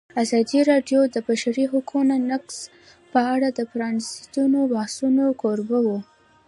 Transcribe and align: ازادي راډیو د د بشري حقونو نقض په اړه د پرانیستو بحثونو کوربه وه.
ازادي 0.23 0.59
راډیو 0.71 1.01
د 1.07 1.11
د 1.13 1.17
بشري 1.27 1.65
حقونو 1.71 2.15
نقض 2.29 2.57
په 3.11 3.19
اړه 3.33 3.47
د 3.51 3.59
پرانیستو 3.71 4.41
بحثونو 4.71 5.25
کوربه 5.41 5.79
وه. 5.85 5.99